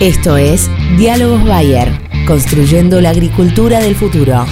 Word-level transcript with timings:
Esto 0.00 0.38
es 0.38 0.70
Diálogos 0.96 1.44
Bayer, 1.44 1.90
construyendo 2.26 3.02
la 3.02 3.10
agricultura 3.10 3.80
del 3.80 3.94
futuro. 3.94 4.46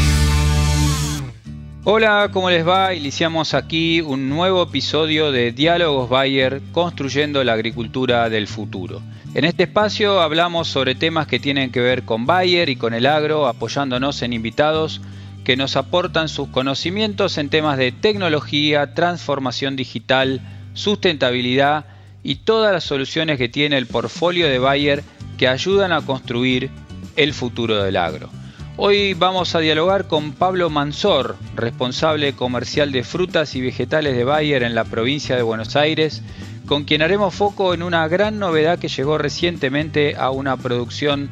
Hola, 1.84 2.28
¿cómo 2.30 2.50
les 2.50 2.68
va? 2.68 2.92
Iniciamos 2.92 3.54
aquí 3.54 4.02
un 4.02 4.28
nuevo 4.28 4.62
episodio 4.62 5.32
de 5.32 5.52
Diálogos 5.52 6.10
Bayer, 6.10 6.60
construyendo 6.72 7.42
la 7.44 7.54
agricultura 7.54 8.28
del 8.28 8.46
futuro. 8.46 9.00
En 9.32 9.46
este 9.46 9.62
espacio 9.62 10.20
hablamos 10.20 10.68
sobre 10.68 10.94
temas 10.94 11.26
que 11.26 11.40
tienen 11.40 11.72
que 11.72 11.80
ver 11.80 12.02
con 12.02 12.26
Bayer 12.26 12.68
y 12.68 12.76
con 12.76 12.92
el 12.92 13.06
agro, 13.06 13.46
apoyándonos 13.46 14.20
en 14.20 14.34
invitados 14.34 15.00
que 15.44 15.56
nos 15.56 15.76
aportan 15.76 16.28
sus 16.28 16.48
conocimientos 16.48 17.38
en 17.38 17.48
temas 17.48 17.78
de 17.78 17.90
tecnología, 17.90 18.92
transformación 18.92 19.76
digital, 19.76 20.42
sustentabilidad 20.74 21.86
y 22.22 22.34
todas 22.34 22.70
las 22.70 22.84
soluciones 22.84 23.38
que 23.38 23.48
tiene 23.48 23.78
el 23.78 23.86
portfolio 23.86 24.46
de 24.46 24.58
Bayer 24.58 25.02
que 25.38 25.48
ayudan 25.48 25.92
a 25.92 26.02
construir 26.02 26.70
el 27.16 27.32
futuro 27.32 27.82
del 27.82 27.96
agro. 27.96 28.28
Hoy 28.76 29.14
vamos 29.14 29.54
a 29.54 29.60
dialogar 29.60 30.06
con 30.06 30.32
Pablo 30.32 30.68
Mansor, 30.70 31.36
responsable 31.56 32.34
comercial 32.34 32.92
de 32.92 33.02
frutas 33.02 33.54
y 33.54 33.60
vegetales 33.60 34.16
de 34.16 34.24
Bayer 34.24 34.62
en 34.62 34.74
la 34.74 34.84
provincia 34.84 35.34
de 35.34 35.42
Buenos 35.42 35.74
Aires, 35.74 36.22
con 36.66 36.84
quien 36.84 37.02
haremos 37.02 37.34
foco 37.34 37.72
en 37.72 37.82
una 37.82 38.06
gran 38.08 38.38
novedad 38.38 38.78
que 38.78 38.88
llegó 38.88 39.16
recientemente 39.16 40.16
a 40.16 40.30
una 40.30 40.56
producción 40.56 41.30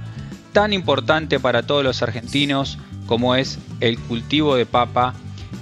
tan 0.53 0.73
importante 0.73 1.39
para 1.39 1.65
todos 1.65 1.85
los 1.85 2.03
argentinos 2.03 2.79
como 3.07 3.37
es 3.37 3.59
el 3.81 3.99
cultivo 3.99 4.57
de 4.57 4.67
papa 4.67 5.15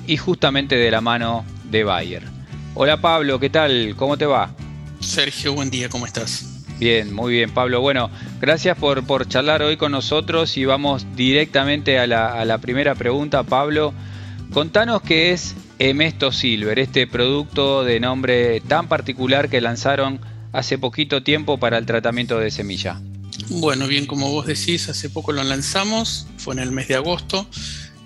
y 0.07 0.17
justamente 0.17 0.77
de 0.77 0.91
la 0.91 1.01
mano 1.01 1.45
de 1.71 1.85
Bayer. 1.85 2.23
Hola 2.75 3.01
Pablo, 3.01 3.39
¿qué 3.39 3.51
tal? 3.51 3.95
¿Cómo 3.97 4.17
te 4.17 4.27
va? 4.27 4.51
Sergio, 5.01 5.53
buen 5.53 5.71
día, 5.71 5.89
¿cómo 5.89 6.07
estás? 6.07 6.54
Bien, 6.79 7.15
muy 7.15 7.33
bien, 7.33 7.51
Pablo. 7.51 7.81
Bueno, 7.81 8.11
gracias 8.41 8.77
por, 8.77 9.07
por 9.07 9.29
charlar 9.29 9.63
hoy 9.63 9.77
con 9.77 9.93
nosotros 9.93 10.57
y 10.57 10.65
vamos 10.65 11.07
directamente 11.15 11.99
a 11.99 12.07
la, 12.07 12.59
primera 12.59 12.95
pregunta, 12.95 13.43
Pablo. 13.45 13.95
Contanos 14.53 15.03
qué 15.03 15.33
es 15.33 15.55
Emesto 15.79 16.33
Silver, 16.33 16.79
este 16.79 17.07
producto 17.07 17.85
de 17.85 18.01
nombre 18.01 18.61
tan 18.61 18.89
particular 18.89 19.49
que 19.49 19.61
lanzaron 19.61 20.21
hace 20.53 20.79
poquito 20.79 21.23
tiempo 21.23 21.59
para 21.59 21.79
el 21.79 21.87
tratamiento 21.87 22.39
de 22.39 22.51
semilla. 22.51 23.01
Bueno, 23.49 23.87
bien, 23.87 24.07
como 24.07 24.31
vos 24.31 24.47
decís, 24.47 24.89
hace 24.89 25.11
poco 25.11 25.33
lo 25.33 25.43
lanzamos, 25.45 26.27
fue 26.39 26.55
en 26.55 26.61
el 26.61 26.73
mes 26.73 26.89
de 26.89 26.97
agosto. 26.97 27.49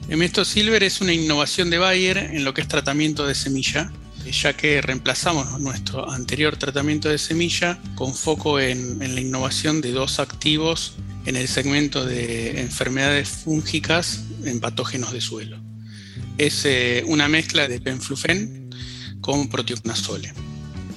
Emesto 0.08 0.44
Silver 0.44 0.82
es 0.82 1.00
una 1.00 1.12
innovación 1.12 1.69
de 1.70 1.78
Bayer 1.78 2.19
en 2.19 2.44
lo 2.44 2.55
que 2.55 2.62
es 2.62 2.69
tratamiento 2.69 3.27
de 3.27 3.34
semilla 3.34 3.91
ya 4.31 4.55
que 4.55 4.81
reemplazamos 4.81 5.61
nuestro 5.61 6.11
anterior 6.11 6.57
tratamiento 6.57 7.09
de 7.09 7.19
semilla 7.19 7.79
con 7.95 8.15
foco 8.15 8.61
en, 8.61 8.98
la 8.98 9.21
innovación 9.21 9.81
de 9.81 9.93
dos 9.93 10.21
activos 10.21 10.95
en 11.27 11.37
el 11.37 11.48
segmento 11.48 12.05
de 12.05 12.61
enfermedades 12.61 13.29
fúngicas 13.29 14.25
en 14.45 14.61
patógenos 14.61 15.12
de 15.12 15.21
suelo. 15.21 15.59
Es 16.39 16.65
eh, 16.65 17.05
una 17.06 17.29
mezcla 17.29 17.69
de 17.69 17.81
penflufen 17.81 18.71
con 19.21 19.49
proteoconazole. 19.49 20.33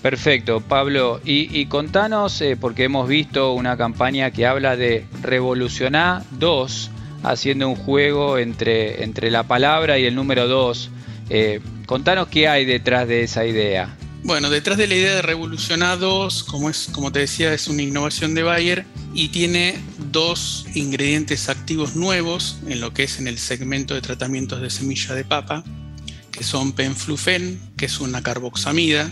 Perfecto, 0.02 0.62
Pablo. 0.62 1.22
Y, 1.24 1.66
contanos, 1.68 2.42
eh, 2.42 2.58
porque 2.60 2.86
hemos 2.86 3.08
visto 3.08 3.54
una 3.54 3.78
campaña 3.78 4.32
que 4.32 4.48
habla 4.48 4.76
de 4.76 5.06
revolucionar 5.22 6.24
2, 6.32 6.92
haciendo 7.24 7.70
un 7.70 7.76
juego 7.76 8.40
entre, 8.40 9.04
entre 9.04 9.30
la 9.30 9.44
palabra 9.44 10.00
y 10.00 10.06
el 10.06 10.16
número 10.16 10.48
2. 10.48 10.90
Eh, 11.30 11.62
contanos 11.92 12.30
qué 12.30 12.48
hay 12.48 12.64
detrás 12.64 13.06
de 13.06 13.24
esa 13.24 13.46
idea. 13.46 13.94
Bueno, 14.24 14.50
detrás 14.50 14.78
de 14.78 14.88
la 14.88 14.96
idea 14.96 15.16
de 15.16 15.22
Revolucionados, 15.22 16.46
como, 16.46 16.70
es, 16.70 16.88
como 16.94 17.12
te 17.12 17.20
decía, 17.20 17.54
es 17.54 17.68
una 17.68 17.82
innovación 17.82 18.34
de 18.34 18.44
Bayer 18.44 18.86
y 19.14 19.28
tiene 19.28 19.78
dos 20.10 20.66
ingredientes 20.74 21.50
activos 21.50 21.98
nuevos 21.98 22.60
en 22.66 22.80
lo 22.80 22.94
que 22.94 23.04
es 23.04 23.20
en 23.20 23.28
el 23.28 23.38
segmento 23.38 23.94
de 23.94 24.00
tratamientos 24.00 24.62
de 24.62 24.70
semilla 24.70 25.16
de 25.16 25.26
papa, 25.26 25.66
que 26.32 26.46
son 26.46 26.72
penflufen, 26.72 27.60
que 27.76 27.88
es 27.88 28.00
una 28.00 28.24
carboxamida, 28.24 29.12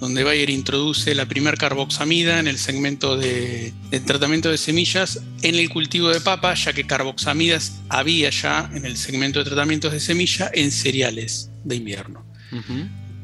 donde 0.00 0.24
Bayer 0.24 0.50
introduce 0.50 1.14
la 1.14 1.26
primer 1.26 1.56
carboxamida 1.56 2.38
en 2.38 2.48
el 2.48 2.58
segmento 2.58 3.16
de, 3.16 3.72
tratamiento 4.06 4.50
de 4.50 4.58
semillas 4.58 5.20
en 5.42 5.54
el 5.54 5.68
cultivo 5.70 6.08
de 6.08 6.20
papa, 6.20 6.54
ya 6.54 6.72
que 6.72 6.86
carboxamidas 6.86 7.80
había 7.88 8.30
ya 8.30 8.70
en 8.74 8.84
el 8.84 8.96
segmento 8.96 9.38
de 9.38 9.46
tratamientos 9.46 9.92
de 9.92 10.00
semilla 10.00 10.50
en 10.52 10.70
cereales 10.70 11.50
de 11.64 11.76
invierno. 11.76 12.24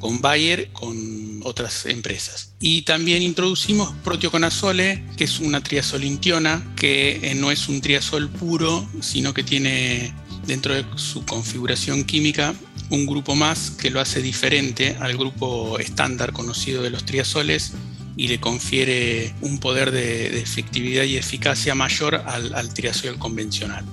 Con 0.00 0.21
Bayer, 0.21 0.71
con 0.72 1.41
otras 1.44 1.87
empresas. 1.87 2.55
Y 2.59 2.83
también 2.83 3.22
introducimos 3.22 3.93
proteoconazole, 4.03 5.05
que 5.16 5.25
es 5.25 5.41
una 5.41 5.62
triazolintiona, 5.62 6.75
que 6.77 7.31
eh, 7.31 7.34
no 7.34 7.50
es 7.50 7.69
un 7.69 7.81
triazol 7.81 8.28
puro, 8.28 8.88
sino 9.00 9.34
que 9.34 9.43
tiene 9.43 10.15
dentro 10.47 10.75
de 10.75 10.84
su 10.97 11.25
configuración 11.25 12.05
química 12.05 12.55
un 12.91 13.06
grupo 13.06 13.37
más 13.37 13.71
que 13.71 13.91
lo 13.91 14.00
hace 14.00 14.21
diferente 14.21 14.97
al 15.00 15.16
grupo 15.16 15.78
estándar 15.78 16.32
conocido 16.32 16.82
de 16.82 16.91
los 16.91 17.05
triazoles 17.05 17.72
y 18.17 18.28
le 18.28 18.41
confiere 18.41 19.32
un 19.41 19.59
poder 19.59 19.93
de, 19.93 20.41
efectividad 20.41 21.05
y 21.05 21.17
eficacia 21.17 21.75
mayor 21.75 22.17
al, 22.27 22.55
al 22.55 22.75
triazol 22.75 23.19
convencional. 23.19 23.84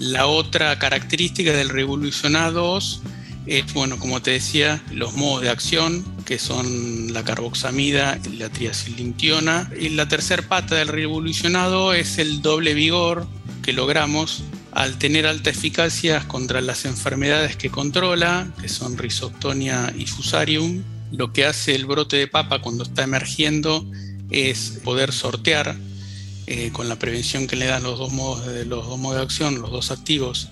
La 0.00 0.26
otra 0.26 0.78
característica 0.78 1.52
del 1.52 1.68
Revolucionado 1.68 2.78
es, 3.48 3.72
bueno, 3.72 3.98
como 3.98 4.20
te 4.22 4.32
decía, 4.32 4.82
los 4.92 5.14
modos 5.14 5.42
de 5.42 5.50
acción, 5.50 6.04
que 6.24 6.38
son 6.38 7.12
la 7.12 7.24
carboxamida 7.24 8.18
y 8.30 8.36
la 8.36 8.50
triacilintiona. 8.50 9.70
Y 9.80 9.88
la 9.90 10.06
tercera 10.06 10.42
pata 10.42 10.76
del 10.76 10.88
revolucionado 10.88 11.94
es 11.94 12.18
el 12.18 12.42
doble 12.42 12.74
vigor 12.74 13.26
que 13.62 13.72
logramos 13.72 14.44
al 14.72 14.98
tener 14.98 15.26
alta 15.26 15.50
eficacia 15.50 16.28
contra 16.28 16.60
las 16.60 16.84
enfermedades 16.84 17.56
que 17.56 17.70
controla, 17.70 18.52
que 18.60 18.68
son 18.68 18.98
risoctonia 18.98 19.92
y 19.96 20.06
fusarium, 20.06 20.82
lo 21.10 21.32
que 21.32 21.46
hace 21.46 21.74
el 21.74 21.86
brote 21.86 22.16
de 22.16 22.28
papa 22.28 22.60
cuando 22.60 22.84
está 22.84 23.02
emergiendo 23.02 23.84
es 24.30 24.80
poder 24.84 25.12
sortear 25.12 25.74
eh, 26.46 26.70
con 26.72 26.88
la 26.88 26.98
prevención 26.98 27.46
que 27.46 27.56
le 27.56 27.66
dan 27.66 27.82
los 27.82 27.98
dos 27.98 28.12
modos 28.12 28.46
de, 28.46 28.64
los 28.66 28.86
dos 28.86 28.98
modos 28.98 29.16
de 29.16 29.22
acción, 29.22 29.60
los 29.60 29.70
dos 29.70 29.90
activos, 29.90 30.50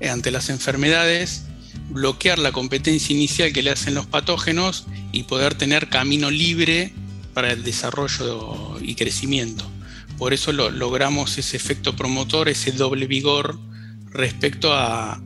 eh, 0.00 0.10
ante 0.10 0.30
las 0.30 0.50
enfermedades, 0.50 1.44
bloquear 1.90 2.38
la 2.38 2.52
competencia 2.52 3.14
inicial 3.14 3.52
que 3.52 3.62
le 3.62 3.70
hacen 3.70 3.94
los 3.94 4.06
patógenos 4.06 4.86
y 5.12 5.24
poder 5.24 5.54
tener 5.54 5.88
camino 5.88 6.30
libre 6.30 6.92
para 7.34 7.52
el 7.52 7.62
desarrollo 7.62 8.78
y 8.80 8.94
crecimiento. 8.94 9.64
Por 10.18 10.32
eso 10.32 10.52
logramos 10.52 11.36
ese 11.38 11.56
efecto 11.56 11.96
promotor, 11.96 12.48
ese 12.48 12.72
doble 12.72 13.06
vigor 13.06 13.58
respecto 14.10 14.72
a, 14.72 15.20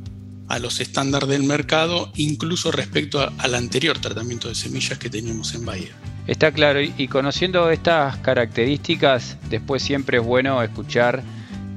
los 0.60 0.80
estándares 0.80 1.28
del 1.28 1.42
mercado, 1.42 2.10
incluso 2.16 2.72
respecto 2.72 3.30
al 3.36 3.54
anterior 3.54 3.98
tratamiento 3.98 4.48
de 4.48 4.54
semillas 4.54 4.98
que 4.98 5.10
teníamos 5.10 5.54
en 5.54 5.66
Bahía. 5.66 5.90
Está 6.26 6.52
claro, 6.52 6.80
y, 6.80 7.06
conociendo 7.08 7.70
estas 7.70 8.16
características, 8.18 9.36
después 9.50 9.82
siempre 9.82 10.18
es 10.18 10.24
bueno 10.24 10.62
escuchar 10.62 11.22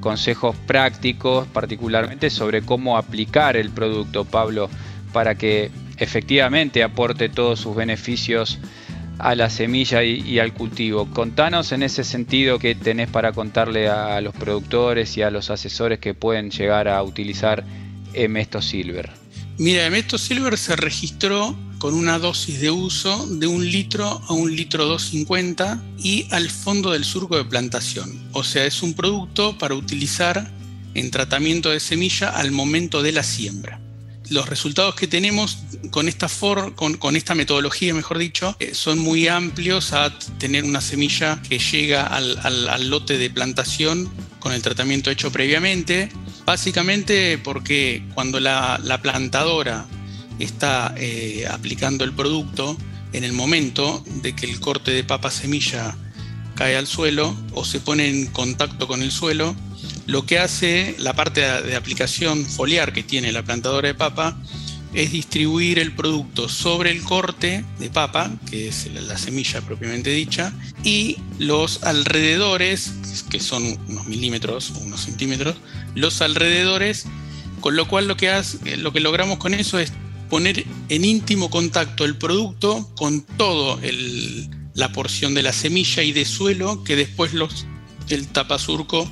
consejos 0.02 0.56
prácticos, 0.68 1.48
particularmente 1.48 2.30
sobre 2.30 2.64
cómo 2.64 2.98
aplicar 2.98 3.56
el 3.56 3.70
producto, 3.70 4.26
Pablo, 4.26 4.70
para 5.14 5.36
que 5.36 5.72
efectivamente 5.98 6.84
aporte 6.84 7.30
todos 7.30 7.60
sus 7.62 7.76
beneficios 7.76 8.60
a 9.20 9.36
la 9.36 9.50
semilla 9.50 10.04
y, 10.04 10.40
al 10.40 10.54
cultivo. 10.54 11.08
Contanos 11.12 11.72
en 11.72 11.84
ese 11.84 12.04
sentido 12.04 12.58
qué 12.58 12.74
tenés 12.74 13.10
para 13.10 13.34
contarle 13.34 13.88
a, 13.88 14.20
los 14.20 14.34
productores 14.34 15.16
y 15.16 15.22
a 15.22 15.30
los 15.30 15.52
asesores 15.52 16.00
que 16.00 16.16
pueden 16.16 16.50
llegar 16.50 16.88
a 16.88 17.02
utilizar 17.04 17.64
Emesto 18.14 18.62
Silver. 18.62 19.12
Mira, 19.60 19.86
Emesto 19.86 20.18
Silver 20.18 20.58
se 20.58 20.76
registró 20.76 21.56
con 21.82 21.96
una 21.96 22.20
dosis 22.20 22.62
de 22.62 22.70
uso 22.70 23.26
de 23.26 23.48
un 23.48 23.66
litro 23.68 24.22
a 24.28 24.34
un 24.34 24.56
litro 24.56 24.86
250 24.86 25.82
y 25.98 26.28
al 26.30 26.52
fondo 26.52 26.92
del 26.92 27.04
surco 27.04 27.38
de 27.38 27.44
plantación. 27.44 28.22
O 28.34 28.44
sea, 28.44 28.66
es 28.66 28.84
un 28.84 28.94
producto 28.94 29.58
para 29.58 29.74
utilizar 29.74 30.52
en 30.94 31.10
tratamiento 31.10 31.72
de 31.72 31.80
semilla 31.80 32.30
al 32.30 32.52
momento 32.52 33.02
de 33.02 33.14
la 33.14 33.24
siembra 33.24 33.82
los 34.32 34.48
resultados 34.48 34.96
que 34.96 35.08
tenemos 35.08 35.58
con 35.90 36.08
esta, 36.08 36.28
con, 36.76 37.16
esta 37.16 37.36
metodología, 37.36 37.94
mejor 37.94 38.18
dicho, 38.18 38.56
eh, 38.60 38.74
son 38.74 39.00
muy 39.00 39.28
amplios 39.28 39.92
a 39.92 40.18
tener 40.38 40.64
una 40.64 40.80
semilla 40.80 41.42
que 41.48 41.60
llega 41.60 42.08
al, 42.08 42.90
lote 42.90 43.18
de 43.18 43.30
plantación 43.30 44.10
con 44.40 44.54
el 44.54 44.62
tratamiento 44.62 45.12
hecho 45.12 45.32
previamente, 45.32 46.10
básicamente 46.46 47.38
porque 47.40 48.04
cuando 48.14 48.40
la, 48.40 49.00
plantadora 49.04 49.86
está 50.44 50.94
eh, 50.98 51.46
aplicando 51.50 52.04
el 52.04 52.14
producto, 52.14 52.78
en 53.14 53.24
el 53.24 53.34
momento 53.34 54.04
de 54.22 54.36
que 54.36 54.46
el 54.46 54.60
corte 54.60 54.92
de 54.92 55.04
papa 55.04 55.32
semilla 55.32 55.96
cae 56.56 56.78
al 56.78 56.88
suelo 56.88 57.36
o 57.54 57.66
se 57.66 57.80
pone 57.80 58.08
en 58.08 58.28
contacto 58.28 58.88
con 58.88 59.02
el 59.02 59.12
suelo, 59.12 59.56
lo 60.06 60.26
que 60.26 60.40
hace 60.40 60.96
la 61.00 61.14
parte 61.14 61.42
de 61.42 61.76
aplicación 61.76 62.46
foliar 62.46 62.94
que 62.94 63.04
tiene 63.04 63.32
la 63.32 63.44
plantadora 63.44 63.88
de 63.88 63.96
papa 63.96 64.38
es 64.94 65.12
distribuir 65.12 65.80
el 65.80 65.94
producto 65.94 66.50
sobre 66.50 66.92
el 66.92 67.02
corte 67.04 67.64
de 67.80 67.90
papa, 67.90 68.30
que 68.50 68.68
es 68.68 68.92
la 68.94 69.18
semilla 69.18 69.62
propiamente 69.62 70.10
dicha, 70.10 70.54
y 70.84 71.18
los 71.40 71.84
alrededores, 71.84 72.94
que 73.30 73.40
son 73.40 73.80
unos 73.88 74.08
milímetros 74.08 74.72
o 74.72 74.80
unos 74.80 75.02
centímetros, 75.02 75.56
los 75.96 76.22
alrededores, 76.22 77.06
con 77.62 77.76
lo 77.76 77.88
cual 77.88 78.08
lo 78.08 78.18
que, 78.18 78.30
hace, 78.30 78.78
lo 78.78 78.92
que 78.92 79.00
logramos 79.00 79.38
con 79.38 79.54
eso 79.54 79.80
es 79.80 79.94
poner 80.32 80.66
en 80.88 81.04
íntimo 81.04 81.50
contacto 81.50 82.06
el 82.06 82.16
producto 82.16 82.90
con 82.96 83.22
todo 83.22 83.78
la 84.74 84.94
porción 84.94 85.34
de 85.34 85.44
la 85.44 85.52
semilla 85.52 86.04
y 86.04 86.14
de 86.14 86.24
suelo 86.24 86.86
que 86.86 86.96
después 86.96 87.34
los, 87.34 87.68
el 88.08 88.30
tapasurco 88.30 89.12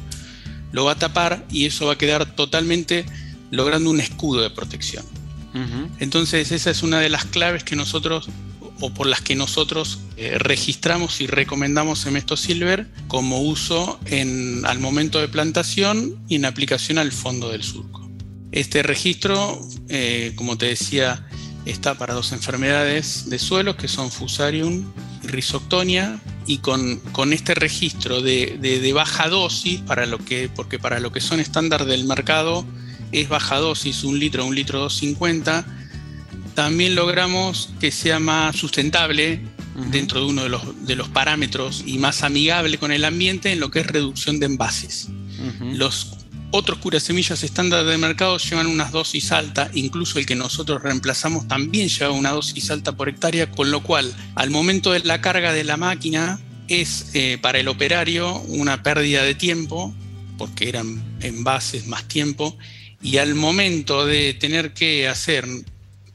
lo 0.72 0.86
va 0.86 0.94
a 0.94 0.96
tapar 0.96 1.46
y 1.52 1.66
eso 1.66 1.88
va 1.88 1.94
a 1.94 1.98
quedar 1.98 2.38
totalmente 2.38 3.06
logrando 3.52 3.90
un 3.90 4.00
escudo 4.00 4.42
de 4.42 4.50
protección. 4.50 5.04
Entonces 6.00 6.54
esa 6.54 6.72
es 6.72 6.84
una 6.84 7.02
de 7.02 7.10
las 7.10 7.26
claves 7.26 7.66
que 7.66 7.76
nosotros 7.76 8.30
o 8.80 8.94
por 8.94 9.06
las 9.06 9.20
que 9.20 9.36
nosotros 9.36 10.00
eh, 10.16 10.38
registramos 10.38 11.20
y 11.20 11.28
recomendamos 11.28 12.06
Mesto 12.06 12.38
Silver 12.38 12.88
como 13.10 13.42
uso 13.42 14.00
en, 14.06 14.66
al 14.66 14.80
momento 14.80 15.20
de 15.20 15.28
plantación 15.28 16.16
y 16.30 16.36
en 16.36 16.46
aplicación 16.46 16.98
al 16.98 17.12
fondo 17.12 17.50
del 17.50 17.64
surco. 17.64 17.99
Este 18.52 18.84
registro, 18.84 19.60
eh, 19.90 20.34
como 20.36 20.58
te 20.58 20.68
decía, 20.68 21.28
está 21.66 21.98
para 21.98 22.14
dos 22.14 22.32
enfermedades 22.32 23.30
de 23.30 23.38
suelos 23.38 23.76
que 23.76 23.88
son 23.88 24.12
Fusarium 24.12 24.92
y 25.24 25.28
Rhizoctonia 25.28 26.20
y 26.48 26.58
con, 26.60 27.00
con 27.12 27.32
este 27.32 27.54
registro 27.54 28.22
de, 28.22 28.58
de, 28.60 28.94
baja 28.94 29.30
dosis 29.30 29.82
para 29.82 30.08
lo 30.08 30.18
que, 30.18 30.50
porque 30.50 30.80
para 30.80 31.00
lo 31.00 31.12
que 31.12 31.22
son 31.22 31.40
estándar 31.40 31.86
del 31.86 32.06
mercado 32.06 32.66
es 33.12 33.30
baja 33.30 33.58
dosis, 33.58 34.04
un 34.04 34.18
litro, 34.18 34.46
un 34.46 34.56
litro 34.56 34.80
250, 34.80 35.66
también 36.56 36.96
logramos 36.96 37.70
que 37.80 37.92
sea 37.92 38.20
más 38.20 38.56
sustentable 38.56 39.42
dentro 39.92 40.22
de 40.22 40.26
uno 40.26 40.44
de 40.44 40.50
los, 40.50 40.86
de 40.86 40.96
los, 40.96 41.08
parámetros 41.08 41.84
y 41.86 42.00
más 42.00 42.24
amigable 42.24 42.78
con 42.78 42.92
el 42.92 43.06
ambiente 43.06 43.52
en 43.52 43.60
lo 43.60 43.72
que 43.72 43.80
es 43.80 43.88
reducción 43.88 44.40
de 44.40 44.48
envases. 44.48 45.08
Los 45.62 46.19
otros 46.52 46.80
curasemillas 46.80 47.44
estándar 47.44 47.86
de 47.86 47.98
mercado 47.98 48.38
llevan 48.38 48.68
unas 48.68 48.92
dosis 48.92 49.32
altas, 49.32 49.70
incluso 49.74 50.20
el 50.20 50.26
que 50.26 50.36
nosotros 50.36 50.82
reemplazamos 50.82 51.48
también 51.48 51.90
lleva 51.90 52.12
una 52.12 52.32
dosis 52.32 52.72
alta 52.72 52.94
por 52.94 53.10
hectárea, 53.10 53.52
con 53.52 53.72
lo 53.72 53.84
cual 53.84 54.14
al 54.36 54.50
momento 54.50 54.92
de 54.92 55.02
la 55.02 55.22
carga 55.22 55.54
de 55.54 55.64
la 55.64 55.78
máquina 55.78 56.40
es 56.68 57.12
eh, 57.14 57.38
para 57.42 57.60
el 57.60 57.68
operario 57.68 58.40
una 58.42 58.84
pérdida 58.84 59.24
de 59.24 59.36
tiempo, 59.36 59.94
porque 60.38 60.70
eran 60.70 61.04
envases 61.22 61.88
más 61.88 62.08
tiempo, 62.08 62.58
y 63.02 63.18
al 63.18 63.36
momento 63.36 64.06
de 64.06 64.34
tener 64.34 64.74
que 64.74 65.08
hacer, 65.08 65.46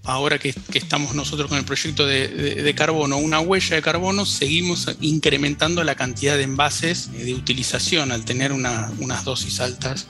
ahora 0.03 0.39
que, 0.39 0.55
estamos 0.75 1.15
nosotros 1.15 1.49
con 1.49 1.59
el 1.59 1.65
proyecto 1.65 2.07
de, 2.07 2.75
carbono, 2.77 3.19
una 3.19 3.41
huella 3.41 3.77
de 3.77 3.83
carbono, 3.83 4.27
seguimos 4.27 4.89
incrementando 5.01 5.83
la 5.83 5.95
cantidad 5.95 6.37
de 6.37 6.43
envases 6.43 7.11
de 7.13 7.35
utilización 7.35 8.13
al 8.13 8.25
tener 8.25 8.53
unas 8.53 9.25
dosis 9.25 9.61
altas. 9.61 10.07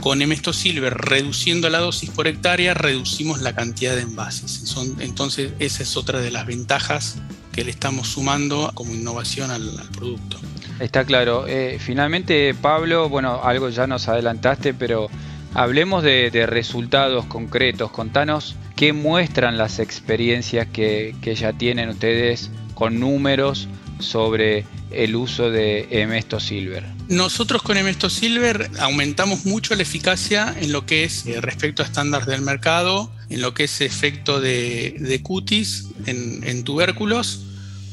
Con 0.00 0.22
Emesto 0.22 0.52
Silver, 0.52 0.94
reduciendo 0.94 1.68
la 1.68 1.78
dosis 1.78 2.10
por 2.10 2.26
hectárea, 2.26 2.74
reducimos 2.74 3.40
la 3.40 3.54
cantidad 3.54 3.94
de 3.94 4.02
envases. 4.02 4.74
entonces, 5.00 5.52
esa 5.58 5.82
es 5.82 5.96
otra 5.96 6.20
de 6.20 6.30
las 6.30 6.46
ventajas 6.46 7.16
que 7.52 7.64
le 7.64 7.70
estamos 7.70 8.08
sumando 8.08 8.70
como 8.74 8.94
innovación 8.94 9.50
al, 9.50 9.70
producto. 9.96 10.38
Está 10.80 11.04
claro. 11.04 11.46
Eh, 11.46 11.78
finalmente, 11.80 12.54
Pablo, 12.54 13.08
bueno, 13.08 13.42
algo 13.44 13.68
ya 13.68 13.86
nos 13.86 14.08
adelantaste, 14.08 14.74
pero 14.74 15.08
Hablemos 15.54 16.02
de, 16.02 16.46
resultados 16.48 17.26
concretos. 17.26 17.92
Contanos 17.92 18.56
qué 18.74 18.92
muestran 18.92 19.56
las 19.56 19.78
experiencias 19.78 20.66
que, 20.66 21.14
ya 21.22 21.52
tienen 21.52 21.90
ustedes 21.90 22.50
con 22.74 22.98
números 22.98 23.68
sobre 24.04 24.64
el 24.90 25.16
uso 25.16 25.50
de 25.50 25.88
Emesto 25.90 26.38
Silver. 26.38 26.84
Nosotros 27.08 27.62
con 27.62 27.76
Emesto 27.76 28.08
Silver 28.08 28.70
aumentamos 28.78 29.44
mucho 29.44 29.74
la 29.74 29.82
eficacia 29.82 30.54
en 30.60 30.72
lo 30.72 30.86
que 30.86 31.04
es 31.04 31.26
eh, 31.26 31.40
respecto 31.40 31.82
a 31.82 31.86
estándares 31.86 32.26
del 32.26 32.42
mercado, 32.42 33.10
en 33.28 33.40
lo 33.40 33.54
que 33.54 33.64
es 33.64 33.80
efecto 33.80 34.40
de, 34.40 35.20
cutis 35.22 35.86
en 36.06 36.64
tubérculos 36.64 37.40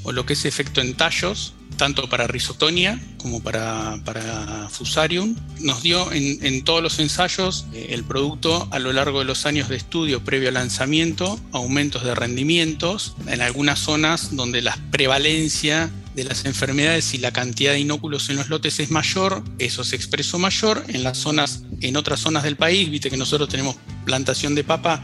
o 0.03 0.11
lo 0.11 0.25
que 0.25 0.33
es 0.33 0.45
efecto 0.45 0.81
en 0.81 0.95
tallos 0.95 1.53
tanto 1.81 2.07
para 2.07 2.27
Rhizotonia 2.27 2.99
como 3.17 3.41
para, 3.41 3.99
para 4.05 4.69
Fusarium. 4.69 5.35
Nos 5.61 5.81
dio 5.81 6.11
en, 6.11 6.63
todos 6.63 6.83
los 6.83 6.99
ensayos 6.99 7.65
eh, 7.73 7.87
el 7.89 8.03
producto 8.03 8.67
a 8.69 8.77
lo 8.77 8.93
largo 8.93 9.17
de 9.17 9.25
los 9.25 9.47
años 9.47 9.67
de 9.67 9.77
estudio 9.77 10.23
previo 10.23 10.49
al 10.49 10.53
lanzamiento, 10.53 11.39
aumentos 11.51 12.03
de 12.03 12.13
rendimientos, 12.13 13.15
en 13.25 13.41
algunas 13.41 13.79
zonas 13.79 14.35
donde 14.35 14.61
la 14.61 14.77
prevalencia 14.91 15.89
de 16.15 16.23
las 16.23 16.45
enfermedades 16.45 17.13
y 17.13 17.17
la 17.17 17.31
cantidad 17.31 17.73
de 17.73 17.79
inóculos 17.79 18.29
en 18.29 18.35
los 18.35 18.49
lotes 18.49 18.79
es 18.79 18.91
mayor, 18.91 19.43
eso 19.59 19.83
se 19.83 19.95
expresó 19.95 20.39
mayor. 20.39 20.83
En 20.87 21.03
las 21.03 21.17
zonas, 21.17 21.63
en 21.81 21.95
otras 21.97 22.19
zonas 22.19 22.43
del 22.43 22.57
país, 22.57 22.89
viste 22.89 23.09
que 23.09 23.17
nosotros 23.17 23.49
tenemos 23.49 23.75
plantación 24.05 24.55
de 24.55 24.63
papa 24.63 25.03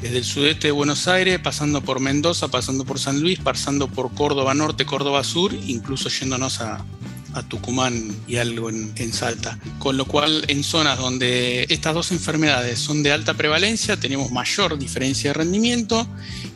desde 0.00 0.18
el 0.18 0.24
sudeste 0.24 0.68
de 0.68 0.72
Buenos 0.72 1.08
Aires, 1.08 1.38
pasando 1.40 1.82
por 1.82 2.00
Mendoza, 2.00 2.48
pasando 2.48 2.84
por 2.84 2.98
San 2.98 3.20
Luis, 3.20 3.38
pasando 3.38 3.88
por 3.88 4.12
Córdoba 4.14 4.54
Norte, 4.54 4.86
Córdoba 4.86 5.24
Sur, 5.24 5.54
incluso 5.66 6.08
yéndonos 6.08 6.60
a, 6.60 6.84
a 7.34 7.42
Tucumán 7.42 8.14
y 8.26 8.36
algo 8.36 8.70
en, 8.70 9.12
Salta. 9.12 9.58
Con 9.78 9.96
lo 9.96 10.06
cual, 10.06 10.44
en 10.48 10.64
zonas 10.64 10.98
donde 10.98 11.66
estas 11.68 11.94
dos 11.94 12.10
enfermedades 12.12 12.78
son 12.78 13.02
de 13.02 13.12
alta 13.12 13.34
prevalencia, 13.34 13.98
tenemos 13.98 14.30
mayor 14.30 14.78
diferencia 14.78 15.30
de 15.30 15.34
rendimiento 15.34 16.06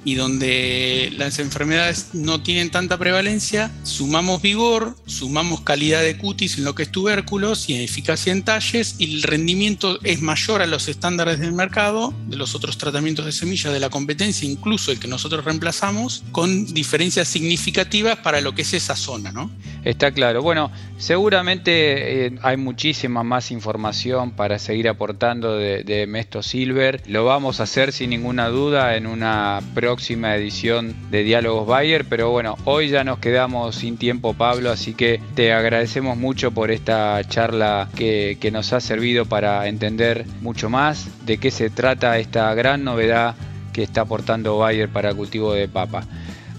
y 0.04 0.14
donde 0.14 1.12
las 1.16 1.38
enfermedades 1.38 2.08
no 2.14 2.42
tienen 2.42 2.70
tanta 2.70 2.96
prevalencia, 2.96 3.70
sumamos 3.82 4.40
vigor, 4.40 4.96
sumamos 5.06 5.60
calidad 5.60 6.02
de 6.02 6.16
cutis 6.16 6.58
en 6.58 6.64
lo 6.64 6.74
que 6.74 6.84
es 6.84 6.90
tubérculos 6.90 7.68
y 7.68 7.74
eficacia 7.74 8.32
en 8.32 8.42
talles 8.42 8.94
y 8.98 9.16
el 9.16 9.22
rendimiento 9.22 9.98
es 10.02 10.22
mayor 10.22 10.62
a 10.62 10.66
los 10.66 10.88
estándares 10.88 11.38
del 11.38 11.52
mercado, 11.52 12.14
de 12.28 12.36
los 12.36 12.54
otros 12.54 12.78
tratamientos 12.78 13.26
de 13.26 13.32
semillas 13.32 13.72
de 13.72 13.80
la 13.80 13.90
competencia, 13.90 14.48
incluso 14.48 14.90
el 14.90 14.98
que 14.98 15.08
nosotros 15.08 15.44
reemplazamos, 15.44 16.24
con 16.32 16.72
diferencias 16.72 17.28
significativas 17.28 18.18
para 18.18 18.40
lo 18.40 18.54
que 18.54 18.62
es 18.62 18.72
esa 18.72 18.96
zona. 18.96 19.32
¿no? 19.32 19.50
Está 19.84 20.10
claro. 20.10 20.42
Bueno, 20.42 20.70
seguramente 20.96 22.26
eh, 22.26 22.32
hay 22.42 22.56
muchísima 22.56 23.22
más 23.22 23.50
información 23.50 24.32
para 24.32 24.58
seguir 24.58 24.88
aportando 24.88 25.56
de, 25.56 26.06
Mesto 26.08 26.42
Silver. 26.42 27.02
Lo 27.06 27.24
vamos 27.24 27.60
a 27.60 27.64
hacer 27.64 27.92
sin 27.92 28.10
ninguna 28.10 28.48
duda 28.48 28.96
en 28.96 29.06
una 29.06 29.60
próxima 29.74 30.34
edición 30.34 30.94
de 31.10 31.22
Diálogos 31.22 31.66
Bayer, 31.66 32.04
pero 32.04 32.30
bueno, 32.30 32.56
hoy 32.64 32.88
ya 32.88 33.04
nos 33.04 33.18
quedamos 33.18 33.76
sin 33.76 33.96
tiempo, 33.98 34.34
Pablo, 34.34 34.70
así 34.70 34.94
que 34.94 35.20
te 35.34 35.52
agradecemos 35.52 36.16
mucho 36.16 36.50
por 36.50 36.70
esta 36.70 37.22
charla 37.28 37.88
que, 37.94 38.36
que 38.40 38.50
nos 38.50 38.72
ha 38.72 38.80
servido 38.80 39.26
para 39.26 39.66
entender 39.68 40.24
mucho 40.40 40.70
más 40.70 41.08
de 41.24 41.38
qué 41.38 41.50
se 41.50 41.70
trata 41.70 42.18
esta 42.18 42.52
gran 42.54 42.84
novedad 42.84 43.34
que 43.72 43.82
está 43.82 44.02
aportando 44.02 44.58
Bayer 44.58 44.88
para 44.88 45.10
el 45.10 45.16
cultivo 45.16 45.52
de 45.52 45.68
papa. 45.68 46.04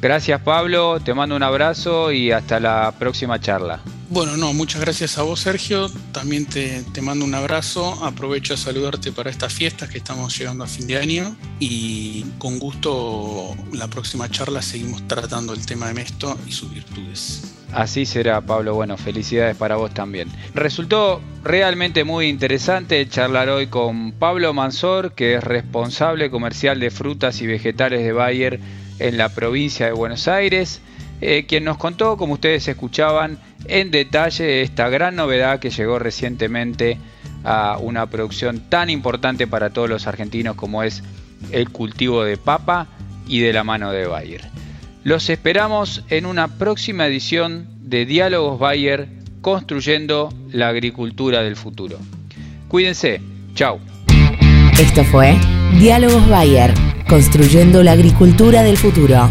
Gracias 0.02 0.40
Pablo, 0.42 1.02
te 1.02 1.14
mando 1.14 1.36
un 1.36 1.44
abrazo 1.44 2.12
y 2.12 2.32
hasta 2.32 2.60
la 2.60 2.94
próxima 2.98 3.40
charla. 3.40 3.82
Bueno, 4.10 4.38
no, 4.38 4.54
muchas 4.54 4.82
gracias 4.82 5.18
a 5.18 5.24
vos 5.24 5.42
Sergio, 5.42 5.92
también 6.14 6.46
te, 6.46 6.84
mando 7.02 7.26
un 7.26 7.36
abrazo, 7.36 8.04
aprovecho 8.04 8.54
a 8.54 8.58
saludarte 8.58 9.12
para 9.12 9.30
estas 9.30 9.54
fiestas 9.54 9.90
que 9.90 10.00
estamos 10.00 10.36
llegando 10.38 10.64
a 10.64 10.68
fin 10.68 10.88
de 10.88 10.98
año 10.98 11.36
y 11.60 12.24
con 12.40 12.60
gusto 12.60 13.56
la 13.74 13.88
próxima 13.88 14.30
charla 14.30 14.62
seguimos 14.62 15.08
tratando 15.08 15.54
el 15.54 15.66
tema 15.66 15.90
de 15.90 15.94
Mesto 15.94 16.38
y 16.48 16.54
sus 16.54 16.74
virtudes. 16.74 17.56
Así 17.72 18.08
será, 18.08 18.42
Pablo. 18.42 18.74
Bueno, 18.74 18.98
felicidades 18.98 19.56
para 19.56 19.76
vos 19.76 19.94
también. 19.94 20.28
Resultó 20.56 21.22
realmente 21.44 22.04
muy 22.04 22.28
interesante 22.28 23.08
charlar 23.08 23.50
hoy 23.50 23.68
con 23.68 24.14
Pablo 24.14 24.54
Mansor, 24.54 25.14
que 25.14 25.36
es 25.36 25.44
responsable 25.44 26.32
comercial 26.32 26.80
de 26.80 26.90
frutas 26.90 27.42
y 27.42 27.48
vegetales 27.48 28.04
de 28.04 28.12
Bayer 28.12 28.60
en 29.00 29.18
la 29.18 29.30
provincia 29.30 29.86
de 29.88 29.92
Buenos 29.94 30.28
Aires, 30.28 30.82
eh, 31.22 31.46
quien 31.48 31.64
nos 31.64 31.78
contó, 31.78 32.18
como 32.18 32.34
ustedes 32.34 32.68
escuchaban, 32.68 33.40
en 33.66 33.92
detalle 33.92 34.62
esta 34.62 34.90
gran 34.90 35.16
novedad 35.16 35.60
que 35.60 35.70
llegó 35.70 36.00
recientemente 36.00 36.98
a 37.44 37.78
una 37.80 38.06
producción 38.10 38.70
tan 38.70 38.90
importante 38.90 39.48
para 39.48 39.70
todos 39.70 39.90
los 39.90 40.08
argentinos 40.08 40.56
como 40.56 40.84
es 40.84 41.04
el 41.52 41.70
cultivo 41.70 42.24
de 42.24 42.38
papa 42.38 42.88
y 43.28 43.40
de 43.40 43.54
la 43.54 43.64
mano 43.64 43.92
de 43.92 44.08
Bayer. 44.08 44.42
Los 45.04 45.30
esperamos 45.30 46.04
en 46.10 46.26
una 46.26 46.48
próxima 46.48 47.08
edición 47.08 47.68
de 47.82 48.06
Diálogos 48.06 48.60
Bayer 48.60 49.08
construyendo 49.42 50.34
la 50.52 50.68
agricultura 50.68 51.42
del 51.42 51.56
futuro. 51.56 51.98
Cuídense, 52.68 53.22
chao. 53.56 53.80
Esto 54.80 55.04
fue 55.06 55.38
Diálogos 55.80 56.28
Bayer 56.30 56.89
construyendo 57.10 57.82
la 57.82 57.94
agricultura 57.94 58.62
del 58.62 58.78
futuro. 58.78 59.30